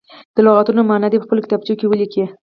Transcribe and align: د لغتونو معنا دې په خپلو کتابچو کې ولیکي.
د 0.35 0.37
لغتونو 0.45 0.81
معنا 0.89 1.07
دې 1.09 1.17
په 1.19 1.25
خپلو 1.27 1.43
کتابچو 1.45 1.73
کې 1.79 1.85
ولیکي. 1.87 2.23